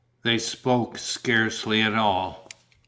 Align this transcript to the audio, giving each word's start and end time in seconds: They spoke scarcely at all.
They 0.23 0.39
spoke 0.39 0.97
scarcely 0.97 1.79
at 1.83 1.93
all. 1.93 2.49